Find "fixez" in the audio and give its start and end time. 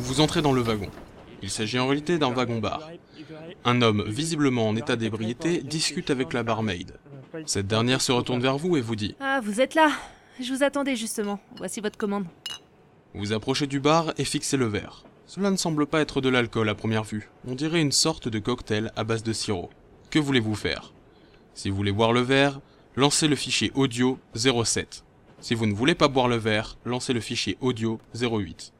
14.24-14.56